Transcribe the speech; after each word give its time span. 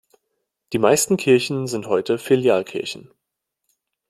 Die 0.73 0.79
meisten 0.79 1.15
Kirchen 1.15 1.67
sind 1.67 1.85
heute 1.85 2.17
Filialkirchen. 2.17 3.11